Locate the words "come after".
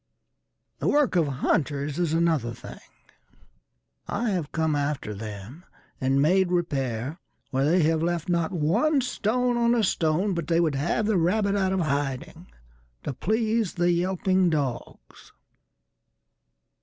4.51-5.13